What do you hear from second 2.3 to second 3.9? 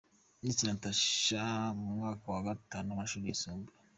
wa Gatanu w’amashuri yisumbuye.